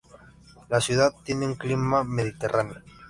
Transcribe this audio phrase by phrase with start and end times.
[0.69, 2.81] La ciudad tiene un clima mediterráneo.